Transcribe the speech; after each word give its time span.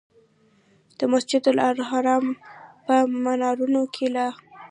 د 0.97 0.99
مسجدالحرام 1.13 2.25
په 2.85 2.95
منارونو 3.23 3.81
کې 3.93 4.07
لا. 4.15 4.27